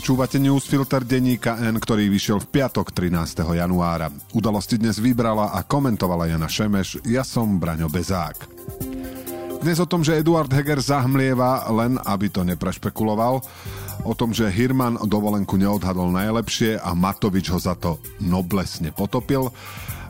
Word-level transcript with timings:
Počúvate 0.00 0.40
newsfilter 0.40 1.04
denníka 1.04 1.60
N, 1.60 1.76
ktorý 1.76 2.08
vyšiel 2.08 2.40
v 2.40 2.48
piatok 2.56 2.88
13. 2.88 3.44
januára. 3.52 4.08
Udalosti 4.32 4.80
dnes 4.80 4.96
vybrala 4.96 5.52
a 5.52 5.60
komentovala 5.60 6.24
Jana 6.24 6.48
Šemeš, 6.48 7.04
ja 7.04 7.20
som 7.20 7.60
Braňo 7.60 7.92
Bezák. 7.92 8.48
Dnes 9.60 9.76
o 9.76 9.84
tom, 9.84 10.00
že 10.00 10.16
Eduard 10.16 10.48
Heger 10.48 10.80
zahmlieva, 10.80 11.68
len 11.68 12.00
aby 12.00 12.32
to 12.32 12.40
neprešpekuloval, 12.48 13.44
o 14.00 14.12
tom, 14.16 14.32
že 14.32 14.48
Hirman 14.48 14.96
dovolenku 15.04 15.60
neodhadol 15.60 16.08
najlepšie 16.16 16.80
a 16.80 16.96
Matovič 16.96 17.52
ho 17.52 17.60
za 17.60 17.76
to 17.76 18.00
noblesne 18.24 18.96
potopil 18.96 19.52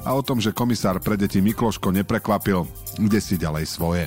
a 0.07 0.15
o 0.15 0.23
tom, 0.23 0.39
že 0.39 0.55
komisár 0.55 1.03
pre 1.03 1.19
deti 1.19 1.43
Mikloško 1.43 1.91
neprekvapil, 1.91 2.63
kde 2.95 3.19
si 3.19 3.35
ďalej 3.35 3.67
svoje. 3.67 4.07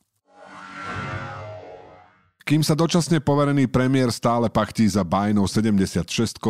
Kým 2.51 2.67
sa 2.67 2.75
dočasne 2.75 3.23
poverený 3.23 3.71
premiér 3.71 4.11
stále 4.11 4.51
pachtí 4.51 4.83
za 4.83 5.07
bajnou 5.07 5.47
76 5.47 6.03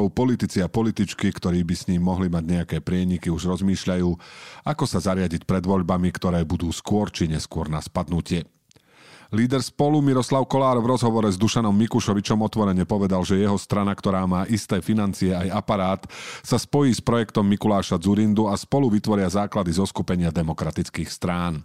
politici 0.09 0.57
a 0.57 0.65
političky, 0.65 1.29
ktorí 1.29 1.61
by 1.61 1.75
s 1.77 1.85
ním 1.93 2.01
mohli 2.01 2.25
mať 2.25 2.41
nejaké 2.41 2.77
prieniky, 2.81 3.29
už 3.29 3.45
rozmýšľajú, 3.45 4.09
ako 4.65 4.83
sa 4.89 4.97
zariadiť 4.97 5.45
pred 5.45 5.61
voľbami, 5.61 6.09
ktoré 6.09 6.41
budú 6.41 6.73
skôr 6.73 7.13
či 7.13 7.29
neskôr 7.29 7.69
na 7.69 7.77
spadnutie. 7.85 8.49
Líder 9.29 9.61
spolu 9.61 10.01
Miroslav 10.01 10.49
Kolár 10.49 10.81
v 10.81 10.89
rozhovore 10.89 11.29
s 11.29 11.37
Dušanom 11.37 11.77
Mikušovičom 11.77 12.41
otvorene 12.49 12.81
povedal, 12.89 13.21
že 13.21 13.37
jeho 13.37 13.61
strana, 13.61 13.93
ktorá 13.93 14.25
má 14.25 14.49
isté 14.49 14.81
financie 14.81 15.37
aj 15.37 15.53
aparát, 15.53 16.01
sa 16.41 16.57
spojí 16.57 16.97
s 16.97 16.99
projektom 17.05 17.45
Mikuláša 17.45 18.01
Zurindu 18.01 18.49
a 18.49 18.57
spolu 18.57 18.89
vytvoria 18.89 19.29
základy 19.29 19.69
zoskupenia 19.77 20.33
demokratických 20.33 21.13
strán. 21.13 21.61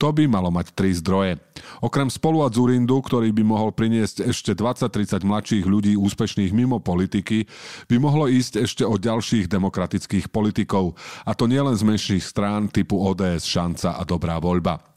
To 0.00 0.12
by 0.14 0.24
malo 0.26 0.48
mať 0.48 0.72
tri 0.72 0.92
zdroje. 0.96 1.38
Okrem 1.84 2.08
spolu 2.08 2.44
a 2.44 2.48
Zurindu, 2.48 3.00
ktorý 3.00 3.32
by 3.32 3.42
mohol 3.44 3.70
priniesť 3.70 4.28
ešte 4.28 4.56
20-30 4.56 5.22
mladších 5.24 5.64
ľudí 5.68 5.94
úspešných 5.96 6.52
mimo 6.56 6.80
politiky, 6.80 7.44
by 7.86 7.96
mohlo 8.00 8.26
ísť 8.26 8.64
ešte 8.64 8.82
o 8.84 8.96
ďalších 8.96 9.46
demokratických 9.48 10.32
politikov. 10.32 10.96
A 11.24 11.36
to 11.36 11.44
nielen 11.44 11.76
z 11.76 11.84
menších 11.84 12.24
strán 12.24 12.72
typu 12.72 12.96
ODS, 12.96 13.44
Šanca 13.44 14.00
a 14.00 14.02
Dobrá 14.04 14.40
voľba. 14.40 14.90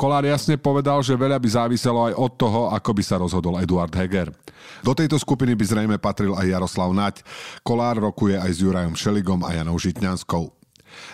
Kolár 0.00 0.24
jasne 0.24 0.56
povedal, 0.56 1.04
že 1.04 1.12
veľa 1.12 1.36
by 1.36 1.48
záviselo 1.52 2.08
aj 2.08 2.16
od 2.16 2.32
toho, 2.40 2.60
ako 2.72 2.90
by 2.96 3.02
sa 3.04 3.20
rozhodol 3.20 3.60
Eduard 3.60 3.92
Heger. 3.92 4.32
Do 4.80 4.96
tejto 4.96 5.20
skupiny 5.20 5.52
by 5.52 5.64
zrejme 5.68 5.96
patril 6.00 6.32
aj 6.32 6.48
Jaroslav 6.48 6.88
Nať. 6.96 7.20
Kolár 7.60 8.00
rokuje 8.00 8.40
aj 8.40 8.48
s 8.48 8.64
Jurajom 8.64 8.96
Šeligom 8.96 9.44
a 9.44 9.52
Janou 9.52 9.76
Žitňanskou. 9.76 10.59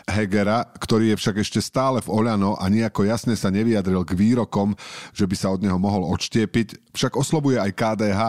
Hegera, 0.07 0.67
ktorý 0.79 1.15
je 1.15 1.21
však 1.21 1.37
ešte 1.43 1.61
stále 1.65 1.99
v 2.05 2.13
Oľano 2.13 2.55
a 2.57 2.65
nejako 2.71 3.09
jasne 3.09 3.35
sa 3.35 3.51
nevyjadril 3.51 4.05
k 4.07 4.17
výrokom, 4.17 4.77
že 5.17 5.27
by 5.27 5.35
sa 5.35 5.53
od 5.53 5.65
neho 5.65 5.81
mohol 5.81 6.07
odštiepiť, 6.15 6.93
však 6.95 7.19
oslovuje 7.19 7.59
aj 7.59 7.75
KDH, 7.75 8.23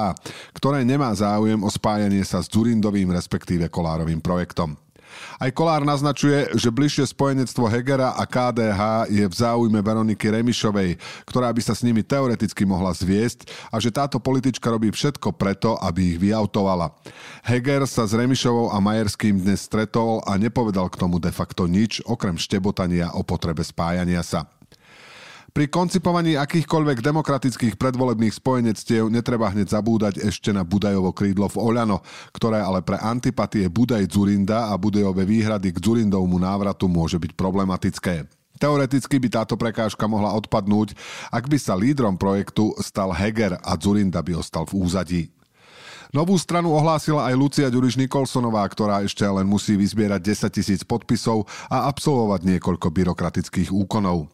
ktoré 0.57 0.81
nemá 0.87 1.13
záujem 1.13 1.59
o 1.61 1.69
spájanie 1.69 2.23
sa 2.25 2.41
s 2.41 2.47
Durindovým 2.49 3.13
respektíve 3.13 3.69
Kolárovým 3.69 4.19
projektom. 4.23 4.86
Aj 5.37 5.49
Kolár 5.53 5.85
naznačuje, 5.85 6.51
že 6.57 6.73
bližšie 6.73 7.07
spojenectvo 7.13 7.69
Hegera 7.69 8.17
a 8.17 8.23
KDH 8.25 9.07
je 9.13 9.25
v 9.25 9.33
záujme 9.33 9.79
Veroniky 9.79 10.33
Remišovej, 10.33 10.97
ktorá 11.29 11.53
by 11.53 11.61
sa 11.61 11.77
s 11.77 11.85
nimi 11.85 12.01
teoreticky 12.01 12.65
mohla 12.65 12.91
zviesť 12.91 13.47
a 13.69 13.77
že 13.77 13.93
táto 13.93 14.17
politička 14.17 14.67
robí 14.67 14.89
všetko 14.89 15.37
preto, 15.37 15.77
aby 15.79 16.15
ich 16.15 16.19
vyautovala. 16.19 16.91
Heger 17.45 17.85
sa 17.85 18.09
s 18.09 18.17
Remišovou 18.17 18.73
a 18.73 18.81
Majerským 18.81 19.37
dnes 19.39 19.63
stretol 19.63 20.25
a 20.25 20.35
nepovedal 20.41 20.89
k 20.89 20.99
tomu 20.99 21.21
de 21.21 21.29
facto 21.29 21.69
nič, 21.69 22.01
okrem 22.03 22.35
štebotania 22.35 23.13
o 23.13 23.21
potrebe 23.21 23.61
spájania 23.61 24.25
sa. 24.25 24.56
Pri 25.57 25.73
koncipovaní 25.73 26.37
akýchkoľvek 26.37 27.01
demokratických 27.01 27.81
predvolebných 27.81 28.29
spojenectiev 28.29 29.09
netreba 29.09 29.49
hneď 29.49 29.73
zabúdať 29.73 30.21
ešte 30.21 30.53
na 30.53 30.61
Budajovo 30.61 31.09
krídlo 31.09 31.49
v 31.49 31.57
Oľano, 31.57 32.05
ktoré 32.29 32.61
ale 32.61 32.85
pre 32.85 33.01
antipatie 33.01 33.65
Budaj 33.65 34.05
Zurinda 34.05 34.69
a 34.69 34.77
Budajové 34.77 35.25
výhrady 35.25 35.73
k 35.73 35.81
Zurindovmu 35.81 36.37
návratu 36.37 36.85
môže 36.85 37.17
byť 37.17 37.33
problematické. 37.33 38.29
Teoreticky 38.61 39.17
by 39.17 39.33
táto 39.33 39.57
prekážka 39.57 40.05
mohla 40.05 40.37
odpadnúť, 40.37 40.93
ak 41.33 41.49
by 41.49 41.57
sa 41.57 41.73
lídrom 41.73 42.21
projektu 42.21 42.77
stal 42.77 43.09
Heger 43.09 43.57
a 43.57 43.73
Zurinda 43.81 44.21
by 44.21 44.37
ostal 44.37 44.69
v 44.69 44.77
úzadí. 44.77 45.21
Novú 46.17 46.33
stranu 46.33 46.73
ohlásila 46.73 47.29
aj 47.29 47.37
Lucia 47.37 47.69
Ďuriš 47.69 48.01
Nikolsonová, 48.01 48.65
ktorá 48.65 49.05
ešte 49.05 49.21
len 49.21 49.45
musí 49.45 49.77
vyzbierať 49.77 50.49
10 50.49 50.49
tisíc 50.49 50.81
podpisov 50.81 51.45
a 51.69 51.85
absolvovať 51.93 52.41
niekoľko 52.41 52.89
byrokratických 52.89 53.69
úkonov. 53.69 54.25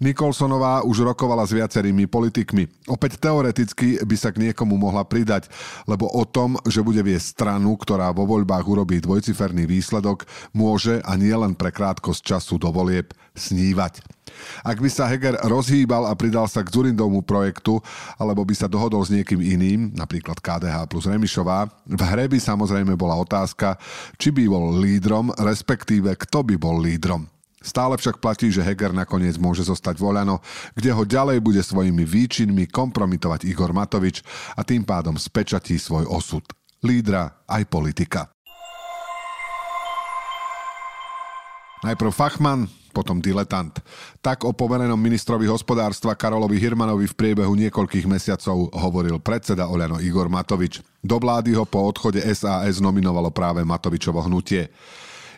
Nikolsonová 0.00 0.80
už 0.88 1.04
rokovala 1.04 1.44
s 1.44 1.52
viacerými 1.52 2.08
politikmi. 2.08 2.88
Opäť 2.88 3.20
teoreticky 3.20 4.00
by 4.00 4.16
sa 4.16 4.32
k 4.32 4.40
niekomu 4.48 4.80
mohla 4.80 5.04
pridať, 5.04 5.52
lebo 5.84 6.08
o 6.08 6.24
tom, 6.24 6.56
že 6.64 6.80
bude 6.80 7.04
viesť 7.04 7.36
stranu, 7.36 7.76
ktorá 7.76 8.08
vo 8.16 8.24
voľbách 8.24 8.64
urobí 8.64 8.96
dvojciferný 8.96 9.68
výsledok, 9.68 10.24
môže 10.56 11.04
a 11.04 11.12
nie 11.20 11.36
len 11.36 11.52
pre 11.52 11.68
krátkosť 11.68 12.24
času 12.24 12.56
do 12.56 12.72
volieb 12.72 13.12
snívať. 13.36 14.00
Ak 14.62 14.78
by 14.78 14.88
sa 14.90 15.08
Heger 15.08 15.38
rozhýbal 15.46 16.08
a 16.08 16.16
pridal 16.18 16.46
sa 16.50 16.64
k 16.64 16.72
Zurindovmu 16.72 17.22
projektu, 17.22 17.78
alebo 18.16 18.42
by 18.42 18.54
sa 18.54 18.70
dohodol 18.70 19.04
s 19.04 19.12
niekým 19.12 19.40
iným, 19.40 19.92
napríklad 19.94 20.38
KDH 20.40 20.88
plus 20.90 21.06
Remišová, 21.06 21.68
v 21.86 22.02
hre 22.02 22.26
by 22.30 22.38
samozrejme 22.40 22.94
bola 22.94 23.18
otázka, 23.18 23.78
či 24.16 24.34
by 24.34 24.44
bol 24.48 24.76
lídrom, 24.78 25.30
respektíve 25.36 26.14
kto 26.16 26.44
by 26.44 26.54
bol 26.56 26.78
lídrom. 26.78 27.28
Stále 27.58 27.98
však 27.98 28.22
platí, 28.22 28.54
že 28.54 28.62
Heger 28.62 28.94
nakoniec 28.94 29.34
môže 29.34 29.66
zostať 29.66 29.98
voľano, 29.98 30.38
kde 30.78 30.94
ho 30.94 31.02
ďalej 31.02 31.42
bude 31.42 31.58
svojimi 31.58 32.06
výčinmi 32.06 32.70
kompromitovať 32.70 33.50
Igor 33.50 33.74
Matovič 33.74 34.22
a 34.54 34.62
tým 34.62 34.86
pádom 34.86 35.18
spečatí 35.18 35.74
svoj 35.74 36.06
osud. 36.06 36.46
Lídra 36.86 37.42
aj 37.50 37.66
politika. 37.66 38.30
Najprv 41.82 42.10
Fachman, 42.14 42.70
potom 42.98 43.22
diletant. 43.22 43.70
Tak 44.18 44.42
o 44.42 44.50
poverenom 44.50 44.98
ministrovi 44.98 45.46
hospodárstva 45.46 46.18
Karolovi 46.18 46.58
Hirmanovi 46.58 47.06
v 47.06 47.14
priebehu 47.14 47.54
niekoľkých 47.54 48.10
mesiacov 48.10 48.74
hovoril 48.74 49.22
predseda 49.22 49.70
Oľano 49.70 50.02
Igor 50.02 50.26
Matovič. 50.26 50.82
Do 50.98 51.22
vlády 51.22 51.54
ho 51.54 51.62
po 51.62 51.86
odchode 51.86 52.18
SAS 52.34 52.82
nominovalo 52.82 53.30
práve 53.30 53.62
Matovičovo 53.62 54.18
hnutie. 54.26 54.66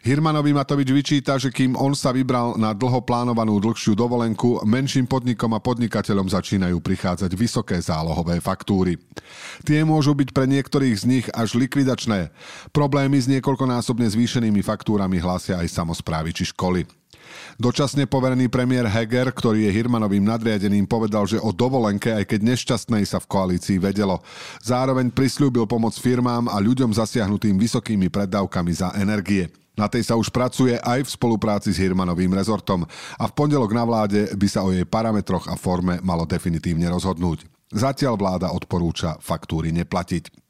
Hirmanovi 0.01 0.57
Matovič 0.57 0.89
vyčíta, 0.89 1.37
že 1.37 1.53
kým 1.53 1.77
on 1.77 1.93
sa 1.93 2.09
vybral 2.09 2.57
na 2.57 2.73
dlho 2.73 3.05
plánovanú 3.05 3.61
dlhšiu 3.61 3.93
dovolenku, 3.93 4.65
menším 4.65 5.05
podnikom 5.05 5.53
a 5.53 5.61
podnikateľom 5.61 6.25
začínajú 6.25 6.81
prichádzať 6.81 7.29
vysoké 7.37 7.77
zálohové 7.77 8.41
faktúry. 8.41 8.97
Tie 9.61 9.85
môžu 9.85 10.17
byť 10.17 10.33
pre 10.33 10.49
niektorých 10.49 10.97
z 10.97 11.05
nich 11.05 11.27
až 11.37 11.53
likvidačné. 11.53 12.33
Problémy 12.73 13.21
s 13.21 13.29
niekoľkonásobne 13.29 14.09
zvýšenými 14.09 14.65
faktúrami 14.65 15.21
hlásia 15.21 15.61
aj 15.61 15.69
samozprávy 15.69 16.33
či 16.33 16.49
školy. 16.49 16.89
Dočasne 17.61 18.09
poverený 18.09 18.49
premiér 18.49 18.89
Heger, 18.89 19.31
ktorý 19.35 19.69
je 19.69 19.75
Hirmanovým 19.77 20.25
nadriadeným, 20.25 20.89
povedal, 20.89 21.29
že 21.29 21.37
o 21.37 21.53
dovolenke, 21.53 22.09
aj 22.09 22.25
keď 22.25 22.41
nešťastnej 22.41 23.05
sa 23.05 23.21
v 23.21 23.29
koalícii 23.29 23.77
vedelo. 23.77 24.25
Zároveň 24.65 25.13
prislúbil 25.13 25.69
pomoc 25.69 25.93
firmám 25.97 26.49
a 26.49 26.57
ľuďom 26.57 26.97
zasiahnutým 26.97 27.61
vysokými 27.61 28.09
preddavkami 28.09 28.73
za 28.73 28.97
energie. 28.97 29.53
Na 29.79 29.89
tej 29.89 30.05
sa 30.05 30.19
už 30.19 30.29
pracuje 30.29 30.77
aj 30.77 31.09
v 31.09 31.13
spolupráci 31.13 31.73
s 31.73 31.81
Hirmanovým 31.81 32.37
rezortom 32.37 32.85
a 33.17 33.25
v 33.25 33.33
pondelok 33.33 33.73
na 33.73 33.85
vláde 33.89 34.29
by 34.37 34.49
sa 34.51 34.61
o 34.61 34.75
jej 34.75 34.85
parametroch 34.85 35.49
a 35.49 35.57
forme 35.57 36.03
malo 36.05 36.29
definitívne 36.29 36.85
rozhodnúť. 36.93 37.49
Zatiaľ 37.71 38.19
vláda 38.19 38.51
odporúča 38.51 39.17
faktúry 39.23 39.71
neplatiť. 39.71 40.50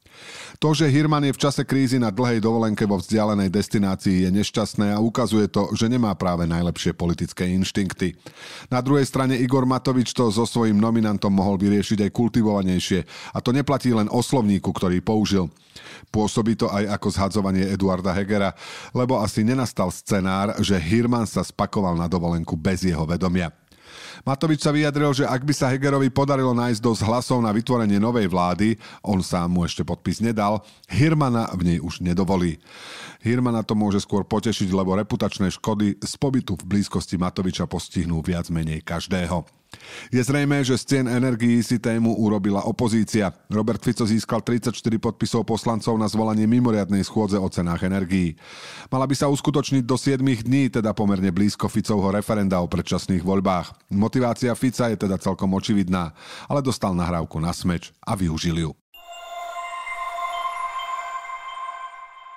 To, 0.61 0.77
že 0.77 0.89
Hirman 0.89 1.25
je 1.25 1.33
v 1.33 1.41
čase 1.41 1.65
krízy 1.65 1.97
na 1.97 2.13
dlhej 2.13 2.37
dovolenke 2.37 2.85
vo 2.85 3.01
vzdialenej 3.01 3.49
destinácii 3.49 4.27
je 4.27 4.29
nešťastné 4.29 4.93
a 4.93 5.01
ukazuje 5.01 5.49
to, 5.49 5.73
že 5.73 5.89
nemá 5.89 6.13
práve 6.13 6.45
najlepšie 6.45 6.93
politické 6.93 7.49
inštinkty. 7.49 8.13
Na 8.69 8.83
druhej 8.83 9.09
strane 9.09 9.39
Igor 9.41 9.65
Matovič 9.65 10.13
to 10.13 10.29
so 10.29 10.45
svojím 10.45 10.77
nominantom 10.77 11.33
mohol 11.33 11.57
vyriešiť 11.57 12.05
aj 12.05 12.11
kultivovanejšie 12.13 12.99
a 13.33 13.37
to 13.41 13.49
neplatí 13.49 13.89
len 13.89 14.11
o 14.11 14.21
slovníku, 14.21 14.69
ktorý 14.69 15.01
použil. 15.01 15.49
Pôsobí 16.11 16.59
to 16.59 16.67
aj 16.67 16.99
ako 16.99 17.07
zhadzovanie 17.09 17.63
Eduarda 17.71 18.11
Hegera, 18.11 18.51
lebo 18.91 19.23
asi 19.23 19.47
nenastal 19.47 19.89
scenár, 19.89 20.59
že 20.59 20.75
Hirman 20.75 21.23
sa 21.23 21.41
spakoval 21.41 21.95
na 21.95 22.11
dovolenku 22.11 22.59
bez 22.59 22.83
jeho 22.83 23.07
vedomia. 23.07 23.60
Matovič 24.27 24.61
sa 24.61 24.73
vyjadril, 24.73 25.11
že 25.13 25.25
ak 25.25 25.41
by 25.45 25.53
sa 25.55 25.71
Hegerovi 25.71 26.09
podarilo 26.09 26.51
nájsť 26.51 26.81
dosť 26.81 27.01
hlasov 27.07 27.39
na 27.39 27.53
vytvorenie 27.55 28.01
novej 28.01 28.27
vlády, 28.27 28.75
on 29.05 29.23
sám 29.23 29.53
mu 29.53 29.63
ešte 29.63 29.85
podpis 29.85 30.19
nedal, 30.19 30.61
Hirmana 30.89 31.49
v 31.53 31.75
nej 31.75 31.79
už 31.79 32.01
nedovolí. 32.01 32.57
Hirmana 33.21 33.61
to 33.61 33.77
môže 33.77 34.01
skôr 34.01 34.25
potešiť, 34.25 34.73
lebo 34.73 34.97
reputačné 34.97 35.53
škody 35.53 36.01
z 36.01 36.13
pobytu 36.17 36.57
v 36.57 36.67
blízkosti 36.77 37.21
Matoviča 37.21 37.69
postihnú 37.69 38.19
viac 38.25 38.49
menej 38.49 38.81
každého. 38.81 39.60
Je 40.11 40.19
zrejme, 40.19 40.59
že 40.67 40.75
z 40.75 40.83
cien 40.83 41.07
energií 41.07 41.63
si 41.63 41.79
tému 41.79 42.19
urobila 42.19 42.67
opozícia. 42.67 43.31
Robert 43.47 43.79
Fico 43.79 44.03
získal 44.03 44.43
34 44.43 44.75
podpisov 44.99 45.47
poslancov 45.47 45.95
na 45.95 46.11
zvolanie 46.11 46.43
mimoriadnej 46.43 47.05
schôdze 47.07 47.39
o 47.39 47.47
cenách 47.47 47.87
energií. 47.87 48.35
Mala 48.91 49.07
by 49.07 49.15
sa 49.15 49.31
uskutočniť 49.31 49.83
do 49.87 49.95
7 49.95 50.19
dní, 50.19 50.67
teda 50.67 50.91
pomerne 50.91 51.31
blízko 51.31 51.71
Ficovho 51.71 52.11
referenda 52.11 52.59
o 52.59 52.67
predčasných 52.67 53.23
voľbách. 53.23 53.91
Motivácia 53.95 54.51
Fica 54.57 54.91
je 54.91 54.99
teda 54.99 55.15
celkom 55.15 55.55
očividná, 55.55 56.11
ale 56.51 56.59
dostal 56.59 56.91
nahrávku 56.91 57.39
na 57.39 57.55
smeč 57.55 57.95
a 58.03 58.17
využil 58.19 58.59
ju. 58.59 58.80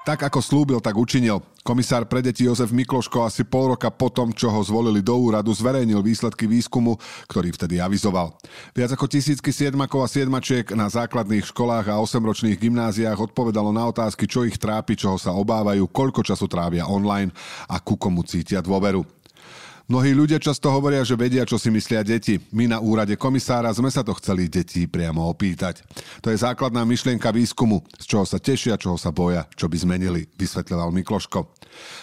Tak 0.04 0.20
ako 0.20 0.44
slúbil, 0.44 0.84
tak 0.84 1.00
učinil. 1.00 1.40
Komisár 1.64 2.04
pre 2.04 2.20
deti 2.20 2.44
Jozef 2.44 2.68
Mikloško 2.76 3.24
asi 3.24 3.40
pol 3.40 3.72
roka 3.72 3.88
potom, 3.88 4.36
čo 4.36 4.52
ho 4.52 4.60
zvolili 4.60 5.00
do 5.00 5.16
úradu, 5.16 5.48
zverejnil 5.48 6.04
výsledky 6.04 6.44
výskumu, 6.44 7.00
ktorý 7.24 7.56
vtedy 7.56 7.80
avizoval. 7.80 8.36
Viac 8.76 8.92
ako 8.92 9.08
tisícky 9.08 9.48
siedmakov 9.48 10.04
a 10.04 10.12
siedmačiek 10.12 10.68
na 10.76 10.92
základných 10.92 11.48
školách 11.48 11.88
a 11.88 12.04
osemročných 12.04 12.60
gymnáziách 12.60 13.32
odpovedalo 13.32 13.72
na 13.72 13.88
otázky, 13.88 14.28
čo 14.28 14.44
ich 14.44 14.60
trápi, 14.60 14.92
čoho 14.92 15.16
sa 15.16 15.32
obávajú, 15.32 15.88
koľko 15.88 16.20
času 16.20 16.52
trávia 16.52 16.84
online 16.84 17.32
a 17.64 17.80
ku 17.80 17.96
komu 17.96 18.28
cítia 18.28 18.60
dôveru. 18.60 19.23
Mnohí 19.84 20.16
ľudia 20.16 20.40
často 20.40 20.72
hovoria, 20.72 21.04
že 21.04 21.12
vedia, 21.12 21.44
čo 21.44 21.60
si 21.60 21.68
myslia 21.68 22.00
deti. 22.00 22.40
My 22.56 22.64
na 22.64 22.80
úrade 22.80 23.20
komisára 23.20 23.68
sme 23.68 23.92
sa 23.92 24.00
to 24.00 24.16
chceli 24.16 24.48
detí 24.48 24.88
priamo 24.88 25.28
opýtať. 25.28 25.84
To 26.24 26.32
je 26.32 26.40
základná 26.40 26.88
myšlienka 26.88 27.28
výskumu, 27.28 27.84
z 28.00 28.08
čoho 28.08 28.24
sa 28.24 28.40
tešia, 28.40 28.80
čoho 28.80 28.96
sa 28.96 29.12
boja, 29.12 29.44
čo 29.52 29.68
by 29.68 29.76
zmenili, 29.76 30.24
vysvetľoval 30.40 30.88
Mikloško. 30.88 31.40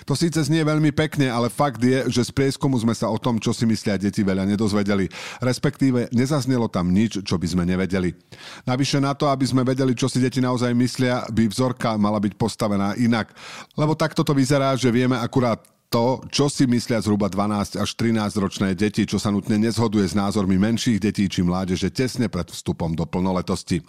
To 0.06 0.14
síce 0.14 0.46
znie 0.46 0.62
veľmi 0.62 0.94
pekne, 0.94 1.34
ale 1.34 1.50
fakt 1.50 1.82
je, 1.82 2.06
že 2.06 2.30
z 2.30 2.32
prieskumu 2.38 2.78
sme 2.78 2.94
sa 2.94 3.10
o 3.10 3.18
tom, 3.18 3.42
čo 3.42 3.50
si 3.50 3.66
myslia 3.66 3.98
deti, 3.98 4.22
veľa 4.22 4.46
nedozvedeli. 4.46 5.10
Respektíve 5.42 6.14
nezaznelo 6.14 6.70
tam 6.70 6.94
nič, 6.94 7.26
čo 7.26 7.42
by 7.42 7.48
sme 7.50 7.64
nevedeli. 7.66 8.14
Navyše 8.70 9.02
na 9.02 9.18
to, 9.18 9.26
aby 9.34 9.50
sme 9.50 9.66
vedeli, 9.66 9.98
čo 9.98 10.06
si 10.06 10.22
deti 10.22 10.38
naozaj 10.38 10.70
myslia, 10.78 11.26
by 11.34 11.50
vzorka 11.50 11.98
mala 11.98 12.22
byť 12.22 12.38
postavená 12.38 12.94
inak. 13.02 13.34
Lebo 13.74 13.98
takto 13.98 14.22
to 14.22 14.38
vyzerá, 14.38 14.78
že 14.78 14.94
vieme 14.94 15.18
akurát 15.18 15.66
to, 15.92 16.24
čo 16.32 16.48
si 16.48 16.64
myslia 16.72 17.04
zhruba 17.04 17.28
12 17.28 17.76
až 17.76 17.90
13 18.00 18.40
ročné 18.40 18.72
deti, 18.80 19.04
čo 19.04 19.20
sa 19.20 19.28
nutne 19.28 19.60
nezhoduje 19.60 20.08
s 20.08 20.16
názormi 20.16 20.56
menších 20.56 21.04
detí 21.04 21.28
či 21.28 21.44
mládeže 21.44 21.92
tesne 21.92 22.32
pred 22.32 22.48
vstupom 22.48 22.96
do 22.96 23.04
plnoletosti. 23.04 23.84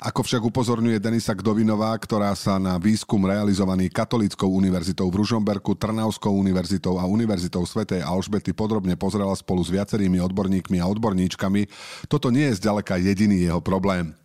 Ako 0.00 0.24
však 0.24 0.40
upozorňuje 0.48 0.96
Denisa 1.02 1.36
Gdovinová, 1.36 1.92
ktorá 2.00 2.32
sa 2.32 2.56
na 2.56 2.80
výskum 2.80 3.20
realizovaný 3.28 3.92
Katolíckou 3.92 4.48
univerzitou 4.48 5.12
v 5.12 5.20
Ružomberku, 5.20 5.76
Trnavskou 5.76 6.32
univerzitou 6.32 6.96
a 6.96 7.04
Univerzitou 7.04 7.66
svätej 7.68 8.00
Alžbety 8.00 8.56
podrobne 8.56 8.96
pozrela 8.96 9.34
spolu 9.36 9.60
s 9.60 9.68
viacerými 9.68 10.22
odborníkmi 10.24 10.80
a 10.80 10.88
odborníčkami, 10.88 11.68
toto 12.08 12.32
nie 12.32 12.48
je 12.48 12.58
zďaleka 12.62 12.96
jediný 12.96 13.44
jeho 13.44 13.60
problém. 13.60 14.16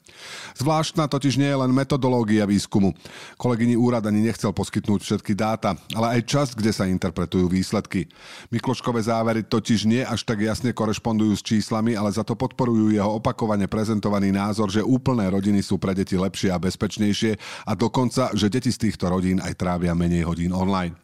Zvláštna 0.57 1.07
totiž 1.07 1.37
nie 1.37 1.49
je 1.49 1.57
len 1.57 1.71
metodológia 1.73 2.49
výskumu. 2.49 2.93
Kolegyni 3.35 3.77
úrad 3.77 4.05
ani 4.05 4.25
nechcel 4.25 4.53
poskytnúť 4.53 5.01
všetky 5.03 5.33
dáta, 5.37 5.77
ale 5.93 6.19
aj 6.19 6.21
čas, 6.27 6.47
kde 6.53 6.71
sa 6.73 6.89
interpretujú 6.89 7.47
výsledky. 7.51 8.09
Mikloškové 8.49 9.03
závery 9.03 9.45
totiž 9.45 9.85
nie 9.85 10.01
až 10.01 10.25
tak 10.25 10.41
jasne 10.41 10.73
korešpondujú 10.73 11.33
s 11.37 11.45
číslami, 11.45 11.93
ale 11.93 12.09
za 12.13 12.25
to 12.25 12.33
podporujú 12.33 12.93
jeho 12.93 13.17
opakovane 13.19 13.69
prezentovaný 13.69 14.33
názor, 14.33 14.73
že 14.73 14.85
úplné 14.85 15.29
rodiny 15.29 15.61
sú 15.61 15.77
pre 15.77 15.93
deti 15.93 16.17
lepšie 16.17 16.49
a 16.53 16.61
bezpečnejšie 16.61 17.37
a 17.65 17.71
dokonca, 17.77 18.33
že 18.33 18.51
deti 18.51 18.73
z 18.73 18.89
týchto 18.89 19.09
rodín 19.09 19.37
aj 19.43 19.53
trávia 19.57 19.93
menej 19.97 20.25
hodín 20.25 20.53
online. 20.53 20.95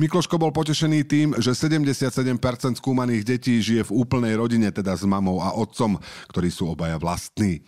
Mikloško 0.00 0.40
bol 0.40 0.54
potešený 0.54 1.04
tým, 1.04 1.28
že 1.36 1.52
77% 1.52 2.40
skúmaných 2.80 3.22
detí 3.26 3.60
žije 3.60 3.90
v 3.90 3.94
úplnej 4.00 4.32
rodine, 4.38 4.72
teda 4.72 4.96
s 4.96 5.04
mamou 5.04 5.44
a 5.44 5.52
otcom, 5.52 5.98
ktorí 6.32 6.48
sú 6.48 6.72
obaja 6.72 6.96
vlastní. 6.96 7.60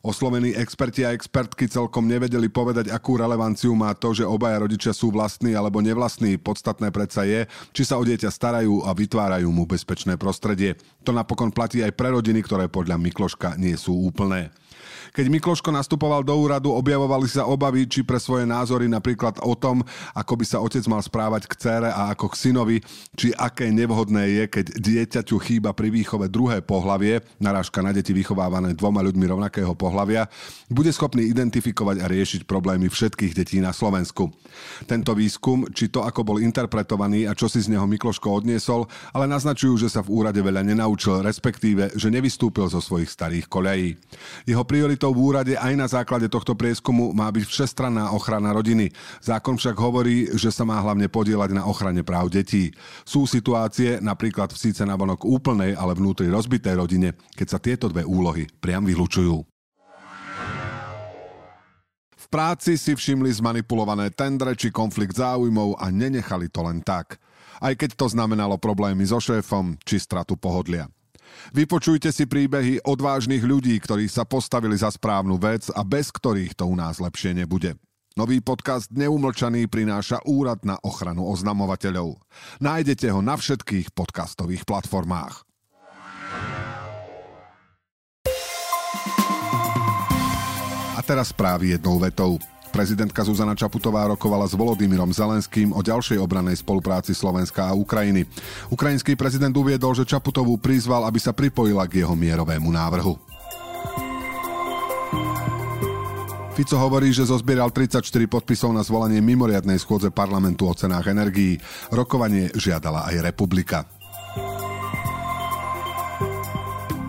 Oslovení 0.00 0.56
experti 0.56 1.04
a 1.04 1.12
expertky 1.12 1.68
celkom 1.68 2.08
nevedeli 2.08 2.48
povedať, 2.48 2.88
akú 2.88 3.20
relevanciu 3.20 3.76
má 3.76 3.92
to, 3.92 4.16
že 4.16 4.24
obaja 4.24 4.64
rodičia 4.64 4.96
sú 4.96 5.12
vlastní 5.12 5.52
alebo 5.52 5.84
nevlastní. 5.84 6.40
Podstatné 6.40 6.88
predsa 6.88 7.28
je, 7.28 7.44
či 7.76 7.84
sa 7.84 8.00
o 8.00 8.04
dieťa 8.08 8.32
starajú 8.32 8.88
a 8.88 8.96
vytvárajú 8.96 9.52
mu 9.52 9.68
bezpečné 9.68 10.16
prostredie. 10.16 10.80
To 11.04 11.12
napokon 11.12 11.52
platí 11.52 11.84
aj 11.84 11.92
pre 11.92 12.16
rodiny, 12.16 12.40
ktoré 12.40 12.72
podľa 12.72 12.96
Mikloška 12.96 13.60
nie 13.60 13.76
sú 13.76 13.92
úplné. 13.92 14.48
Keď 15.12 15.26
Mikloško 15.28 15.70
nastupoval 15.74 16.22
do 16.22 16.34
úradu, 16.36 16.72
objavovali 16.74 17.26
sa 17.26 17.46
obavy, 17.46 17.86
či 17.86 18.04
pre 18.06 18.18
svoje 18.18 18.44
názory 18.48 18.86
napríklad 18.90 19.40
o 19.44 19.54
tom, 19.54 19.84
ako 20.16 20.32
by 20.34 20.44
sa 20.44 20.58
otec 20.58 20.84
mal 20.90 21.00
správať 21.00 21.46
k 21.46 21.54
cére 21.56 21.88
a 21.88 22.10
ako 22.12 22.34
k 22.34 22.38
synovi, 22.38 22.78
či 23.14 23.30
aké 23.32 23.70
nevhodné 23.70 24.40
je, 24.40 24.44
keď 24.50 24.66
dieťaťu 24.76 25.36
chýba 25.40 25.70
pri 25.72 25.88
výchove 25.94 26.26
druhé 26.26 26.60
pohlavie, 26.60 27.22
narážka 27.40 27.80
na 27.80 27.94
deti 27.94 28.10
vychovávané 28.10 28.74
dvoma 28.74 29.00
ľuďmi 29.06 29.24
rovnakého 29.30 29.72
pohlavia, 29.72 30.26
bude 30.66 30.90
schopný 30.90 31.30
identifikovať 31.30 31.96
a 32.02 32.10
riešiť 32.10 32.44
problémy 32.44 32.90
všetkých 32.90 33.32
detí 33.32 33.58
na 33.62 33.70
Slovensku. 33.70 34.34
Tento 34.90 35.14
výskum, 35.14 35.70
či 35.70 35.86
to 35.86 36.02
ako 36.02 36.26
bol 36.26 36.36
interpretovaný 36.42 37.30
a 37.30 37.32
čo 37.38 37.46
si 37.46 37.62
z 37.62 37.70
neho 37.70 37.86
Mikloško 37.86 38.42
odniesol, 38.42 38.90
ale 39.14 39.30
naznačujú, 39.30 39.86
že 39.86 39.88
sa 39.88 40.02
v 40.02 40.10
úrade 40.10 40.42
veľa 40.42 40.66
nenaučil, 40.66 41.22
respektíve, 41.22 41.94
že 41.94 42.10
nevystúpil 42.10 42.66
zo 42.66 42.82
svojich 42.82 43.08
starých 43.08 43.46
koľají. 43.46 43.88
Jeho 44.50 44.64
prioritou 44.66 44.89
prioritou 44.90 45.14
v 45.14 45.22
úrade 45.22 45.54
aj 45.54 45.74
na 45.78 45.86
základe 45.86 46.26
tohto 46.26 46.58
prieskumu 46.58 47.14
má 47.14 47.30
byť 47.30 47.46
všestranná 47.46 48.10
ochrana 48.10 48.50
rodiny. 48.50 48.90
Zákon 49.22 49.54
však 49.54 49.78
hovorí, 49.78 50.26
že 50.34 50.50
sa 50.50 50.66
má 50.66 50.82
hlavne 50.82 51.06
podielať 51.06 51.54
na 51.54 51.62
ochrane 51.62 52.02
práv 52.02 52.26
detí. 52.26 52.74
Sú 53.06 53.22
situácie, 53.22 54.02
napríklad 54.02 54.50
v 54.50 54.58
síce 54.58 54.82
navonok 54.82 55.22
úplnej, 55.22 55.78
ale 55.78 55.94
vnútri 55.94 56.26
rozbitej 56.26 56.74
rodine, 56.74 57.14
keď 57.38 57.46
sa 57.46 57.62
tieto 57.62 57.86
dve 57.86 58.02
úlohy 58.02 58.50
priam 58.58 58.82
vylučujú. 58.82 59.46
Práci 62.26 62.74
si 62.74 62.98
všimli 62.98 63.30
zmanipulované 63.30 64.10
tendre 64.10 64.58
či 64.58 64.74
konflikt 64.74 65.14
záujmov 65.14 65.78
a 65.78 65.86
nenechali 65.94 66.50
to 66.50 66.66
len 66.66 66.82
tak. 66.82 67.22
Aj 67.62 67.78
keď 67.78 67.94
to 67.94 68.10
znamenalo 68.10 68.58
problémy 68.58 69.06
so 69.06 69.22
šéfom 69.22 69.78
či 69.86 70.02
stratu 70.02 70.34
pohodlia. 70.34 70.90
Vypočujte 71.50 72.14
si 72.14 72.30
príbehy 72.30 72.86
odvážnych 72.86 73.42
ľudí, 73.42 73.74
ktorí 73.82 74.06
sa 74.06 74.22
postavili 74.22 74.78
za 74.78 74.92
správnu 74.92 75.40
vec 75.40 75.66
a 75.74 75.82
bez 75.82 76.14
ktorých 76.14 76.54
to 76.54 76.68
u 76.70 76.76
nás 76.78 77.02
lepšie 77.02 77.34
nebude. 77.34 77.74
Nový 78.18 78.42
podcast 78.42 78.90
Neumlčaný 78.90 79.70
prináša 79.70 80.18
Úrad 80.26 80.66
na 80.66 80.76
ochranu 80.82 81.30
oznamovateľov. 81.30 82.18
Nájdete 82.58 83.06
ho 83.14 83.22
na 83.22 83.38
všetkých 83.38 83.94
podcastových 83.94 84.66
platformách. 84.66 85.46
A 90.98 91.00
teraz 91.06 91.32
správy 91.32 91.78
jednou 91.78 91.96
vetou. 91.96 92.36
Prezidentka 92.70 93.26
Zuzana 93.26 93.58
Čaputová 93.58 94.06
rokovala 94.06 94.46
s 94.46 94.54
Volodymyrom 94.54 95.10
Zelenským 95.10 95.74
o 95.74 95.82
ďalšej 95.82 96.22
obranej 96.22 96.62
spolupráci 96.62 97.12
Slovenska 97.12 97.66
a 97.66 97.76
Ukrajiny. 97.76 98.24
Ukrajinský 98.70 99.18
prezident 99.18 99.52
uviedol, 99.52 99.92
že 99.92 100.06
Čaputovú 100.06 100.54
prizval, 100.56 101.02
aby 101.04 101.18
sa 101.18 101.34
pripojila 101.34 101.84
k 101.90 102.06
jeho 102.06 102.14
mierovému 102.14 102.70
návrhu. 102.70 103.18
Fico 106.54 106.76
hovorí, 106.76 107.08
že 107.14 107.24
zozbieral 107.24 107.72
34 107.72 108.04
podpisov 108.28 108.70
na 108.74 108.84
zvolanie 108.84 109.18
mimoriadnej 109.24 109.80
schôdze 109.80 110.12
parlamentu 110.12 110.68
o 110.68 110.74
cenách 110.76 111.08
energií. 111.08 111.56
Rokovanie 111.88 112.52
žiadala 112.52 113.08
aj 113.08 113.16
republika. 113.22 113.99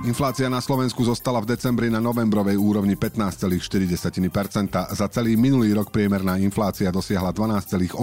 Inflácia 0.02 0.50
na 0.50 0.58
Slovensku 0.58 1.06
zostala 1.06 1.38
v 1.46 1.54
decembri 1.54 1.86
na 1.94 2.02
novembrovej 2.02 2.58
úrovni 2.58 2.98
15,4%. 2.98 4.98
Za 4.98 5.06
celý 5.14 5.38
minulý 5.38 5.78
rok 5.78 5.94
priemerná 5.94 6.42
inflácia 6.42 6.90
dosiahla 6.90 7.30
12,8%, 7.30 7.94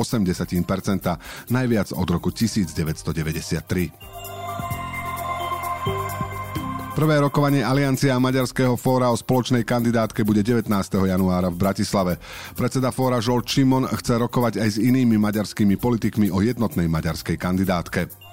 najviac 1.50 1.88
od 1.98 2.06
roku 2.06 2.30
1993. 2.30 3.90
Prvé 6.94 7.18
rokovanie 7.22 7.62
Aliancia 7.66 8.14
Maďarského 8.18 8.74
fóra 8.78 9.10
o 9.10 9.16
spoločnej 9.18 9.66
kandidátke 9.66 10.22
bude 10.22 10.46
19. 10.46 10.70
januára 11.02 11.50
v 11.50 11.58
Bratislave. 11.58 12.22
Predseda 12.54 12.94
fóra 12.94 13.18
Žol 13.18 13.42
Čimon 13.42 13.90
chce 13.90 14.22
rokovať 14.22 14.62
aj 14.62 14.70
s 14.70 14.78
inými 14.82 15.18
maďarskými 15.18 15.74
politikmi 15.78 16.30
o 16.30 16.42
jednotnej 16.42 16.86
maďarskej 16.86 17.36
kandidátke. 17.38 18.27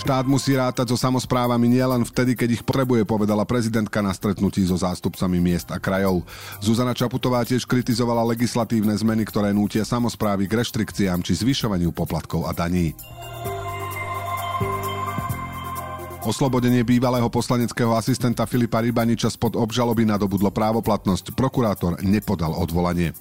Štát 0.00 0.24
musí 0.24 0.56
rátať 0.56 0.90
so 0.90 0.96
samozprávami 0.96 1.68
nielen 1.68 2.08
vtedy, 2.08 2.32
keď 2.32 2.48
ich 2.56 2.64
potrebuje, 2.64 3.04
povedala 3.04 3.44
prezidentka 3.44 4.00
na 4.00 4.16
stretnutí 4.16 4.64
so 4.64 4.72
zástupcami 4.72 5.36
miest 5.44 5.68
a 5.68 5.76
krajov. 5.76 6.24
Zuzana 6.64 6.96
Čaputová 6.96 7.44
tiež 7.44 7.68
kritizovala 7.68 8.24
legislatívne 8.32 8.96
zmeny, 8.96 9.28
ktoré 9.28 9.52
nútia 9.52 9.84
samozprávy 9.84 10.48
k 10.48 10.64
reštrikciám 10.64 11.20
či 11.20 11.36
zvyšovaniu 11.44 11.92
poplatkov 11.92 12.48
a 12.48 12.56
daní. 12.56 12.96
Oslobodenie 16.24 16.80
bývalého 16.80 17.28
poslaneckého 17.28 17.92
asistenta 17.92 18.48
Filipa 18.48 18.80
Rybaniča 18.80 19.28
spod 19.28 19.52
obžaloby 19.52 20.08
nadobudlo 20.08 20.48
právoplatnosť. 20.48 21.36
Prokurátor 21.36 22.00
nepodal 22.00 22.56
odvolanie. 22.56 23.12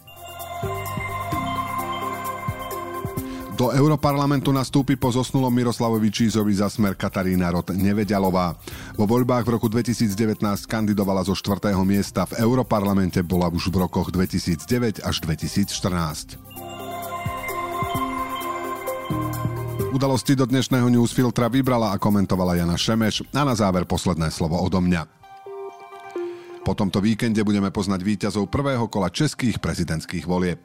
Do 3.59 3.75
Europarlamentu 3.75 4.55
nastúpi 4.55 4.95
po 4.95 5.11
zosnulom 5.11 5.51
Miroslavovi 5.51 6.07
Čízovi 6.07 6.55
za 6.55 6.71
smer 6.71 6.95
Katarína 6.95 7.51
Rod 7.51 7.75
Nevedialová. 7.75 8.55
Vo 8.95 9.03
voľbách 9.03 9.43
v 9.43 9.59
roku 9.59 9.67
2019 9.67 10.39
kandidovala 10.63 11.27
zo 11.27 11.35
4. 11.35 11.75
miesta, 11.83 12.23
v 12.23 12.39
Europarlamente 12.39 13.19
bola 13.19 13.51
už 13.51 13.67
v 13.67 13.83
rokoch 13.83 14.15
2009 14.15 15.03
až 15.03 15.15
2014. 15.27 16.39
Udalosti 19.91 20.39
do 20.39 20.47
dnešného 20.47 20.87
newsfiltra 20.87 21.51
vybrala 21.51 21.91
a 21.91 21.99
komentovala 21.99 22.55
Jana 22.63 22.79
Šemeš 22.79 23.27
a 23.35 23.43
na 23.43 23.59
záver 23.59 23.83
posledné 23.83 24.31
slovo 24.31 24.55
odo 24.55 24.79
mňa. 24.79 25.03
Po 26.63 26.71
tomto 26.77 27.03
víkende 27.03 27.43
budeme 27.43 27.75
poznať 27.75 27.99
víťazov 28.07 28.47
prvého 28.47 28.87
kola 28.87 29.11
českých 29.11 29.59
prezidentských 29.59 30.23
volieb. 30.23 30.63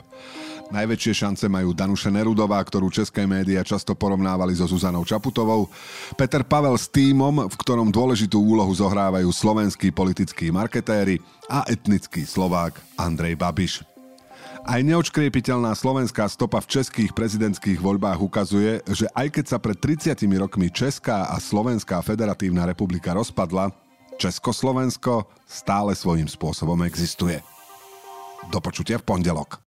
Najväčšie 0.73 1.13
šance 1.13 1.47
majú 1.51 1.77
Danuše 1.77 2.09
Nerudová, 2.09 2.57
ktorú 2.65 2.89
české 2.89 3.29
médiá 3.29 3.61
často 3.61 3.93
porovnávali 3.93 4.57
so 4.57 4.65
Zuzanou 4.65 5.05
Čaputovou, 5.05 5.69
Peter 6.17 6.41
Pavel 6.41 6.81
s 6.81 6.89
týmom, 6.89 7.51
v 7.51 7.55
ktorom 7.61 7.93
dôležitú 7.93 8.41
úlohu 8.41 8.73
zohrávajú 8.73 9.29
slovenskí 9.29 9.93
politickí 9.93 10.49
marketéri 10.49 11.21
a 11.53 11.69
etnický 11.69 12.25
Slovák 12.25 12.81
Andrej 12.97 13.37
Babiš. 13.37 13.75
Aj 14.65 14.81
neočkriepiteľná 14.81 15.77
slovenská 15.77 16.25
stopa 16.33 16.57
v 16.65 16.81
českých 16.81 17.13
prezidentských 17.13 17.77
voľbách 17.85 18.17
ukazuje, 18.17 18.81
že 18.89 19.05
aj 19.13 19.37
keď 19.37 19.45
sa 19.45 19.59
pred 19.61 19.77
30 19.77 20.17
rokmi 20.41 20.73
Česká 20.73 21.29
a 21.29 21.37
Slovenská 21.37 22.01
federatívna 22.01 22.65
republika 22.65 23.13
rozpadla, 23.13 23.77
Československo 24.17 25.29
stále 25.45 25.93
svojím 25.93 26.31
spôsobom 26.31 26.81
existuje. 26.89 27.45
Do 28.49 28.57
počutia 28.65 28.97
v 28.97 29.05
pondelok. 29.05 29.64